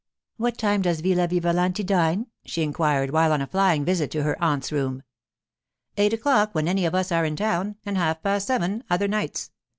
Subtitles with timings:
[0.37, 4.35] 'What time does Villa Vivalanti dine?' she inquired while on a flying visit to her
[4.43, 5.03] aunt's room.
[5.95, 9.51] 'Eight o'clock when any of us are in town, and half past seven other nights.